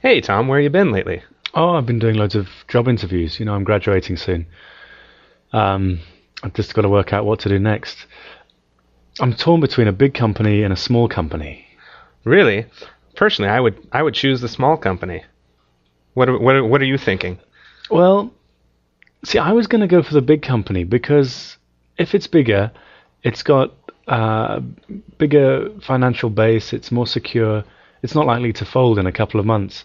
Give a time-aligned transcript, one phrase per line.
[0.00, 1.24] Hey, Tom, where have you been lately?
[1.54, 3.40] Oh, I've been doing loads of job interviews.
[3.40, 4.46] You know, I'm graduating soon.
[5.52, 5.98] Um,
[6.40, 8.06] I've just got to work out what to do next.
[9.18, 11.66] I'm torn between a big company and a small company.
[12.22, 12.66] Really?
[13.16, 15.24] Personally, I would I would choose the small company.
[16.14, 17.40] What are, what are, what are you thinking?
[17.90, 18.32] Well,
[19.24, 21.56] see, I was going to go for the big company because
[21.96, 22.70] if it's bigger,
[23.24, 23.74] it's got
[24.06, 24.62] a
[25.18, 27.64] bigger financial base, it's more secure,
[28.02, 29.84] it's not likely to fold in a couple of months.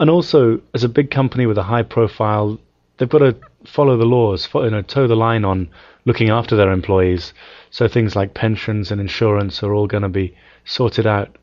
[0.00, 2.58] And also, as a big company with a high profile,
[2.96, 5.68] they've got to follow the laws, you know, toe the line on
[6.04, 7.32] looking after their employees.
[7.70, 11.36] So things like pensions and insurance are all going to be sorted out.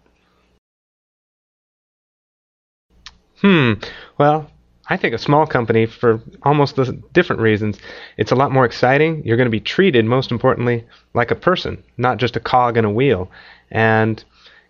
[3.42, 3.74] Hmm.
[4.18, 4.52] Well,
[4.88, 6.78] I think a small company for almost
[7.14, 7.80] different reasons.
[8.18, 9.24] It's a lot more exciting.
[9.26, 12.86] You're going to be treated, most importantly, like a person, not just a cog in
[12.86, 13.32] a wheel.
[13.72, 14.24] And,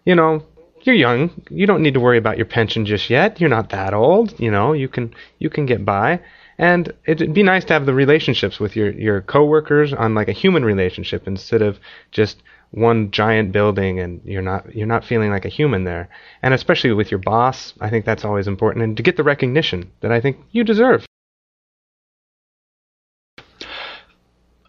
[0.06, 0.44] you know,
[0.84, 1.30] you're young.
[1.49, 3.39] You don't need to worry about your pension just yet.
[3.39, 4.39] You're not that old.
[4.39, 6.22] You know, you can you can get by.
[6.58, 10.33] And it'd be nice to have the relationships with your your coworkers on like a
[10.33, 11.80] human relationship instead of
[12.11, 16.09] just one giant building and you're not you're not feeling like a human there.
[16.41, 19.91] And especially with your boss, I think that's always important and to get the recognition
[20.02, 21.06] that I think you deserve.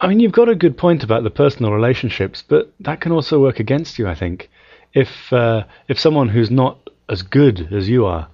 [0.01, 3.41] I mean, you've got a good point about the personal relationships, but that can also
[3.41, 4.51] work against you, I think.
[4.95, 8.29] If uh, if someone who's not as good as you are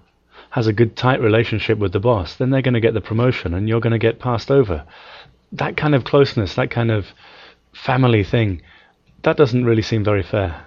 [0.51, 3.55] has a good tight relationship with the boss, then they're going to get the promotion
[3.55, 4.85] and you're going to get passed over.
[5.53, 7.07] That kind of closeness, that kind of
[7.73, 8.63] family thing,
[9.23, 10.67] that doesn't really seem very fair.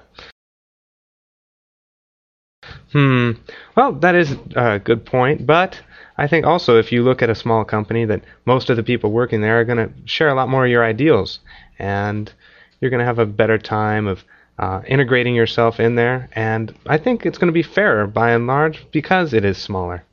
[2.92, 3.32] Hmm.
[3.76, 5.82] Well, that is a good point, but
[6.18, 9.12] I think also if you look at a small company that most of the people
[9.12, 11.40] working there are going to share a lot more of your ideals
[11.80, 12.32] and
[12.80, 14.24] you're going to have a better time of
[14.62, 18.48] uh, integrating yourself in there and I think it's going to be fairer by and
[18.48, 20.04] large because it is smaller.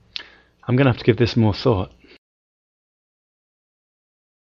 [0.67, 1.93] I'm going to have to give this more thought.